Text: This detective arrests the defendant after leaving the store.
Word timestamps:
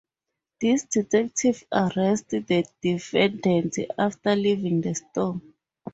This 0.59 0.85
detective 0.85 1.63
arrests 1.71 2.31
the 2.31 2.67
defendant 2.81 3.77
after 3.99 4.35
leaving 4.35 4.81
the 4.81 4.95
store. 4.95 5.39